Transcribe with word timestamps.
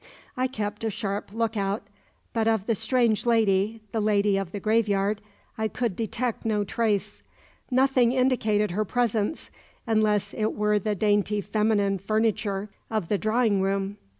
I 0.35 0.47
kept 0.47 0.83
a 0.83 0.89
sharp 0.89 1.31
look 1.31 1.55
out, 1.55 1.83
but 2.33 2.47
of 2.47 2.65
the 2.65 2.73
strange 2.73 3.27
lady 3.27 3.81
the 3.91 3.99
lady 3.99 4.35
of 4.35 4.51
the 4.51 4.59
graveyard 4.59 5.21
I 5.59 5.67
could 5.67 5.95
detect 5.95 6.43
no 6.43 6.63
trace. 6.63 7.21
Nothing 7.69 8.11
indicated 8.11 8.71
her 8.71 8.83
presence, 8.83 9.51
unless 9.85 10.33
it 10.33 10.55
were 10.55 10.79
the 10.79 10.95
dainty 10.95 11.39
feminine 11.39 11.99
furniture 11.99 12.71
of 12.89 13.09
the 13.09 13.19
drawing 13.19 13.61
room. 13.61 13.97